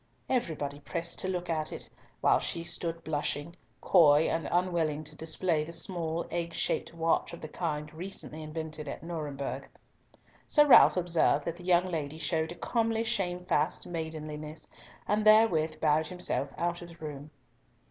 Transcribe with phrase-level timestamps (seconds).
[0.29, 1.87] Everybody pressed to look at it,
[2.21, 7.41] while she stood blushing, coy and unwilling to display the small egg shaped watch of
[7.41, 9.69] the kind recently invented at Nuremberg.
[10.47, 14.65] Sir Ralf observed that the young lady showed a comely shamefast maidenliness,
[15.07, 17.29] and therewith bowed himself out of the room.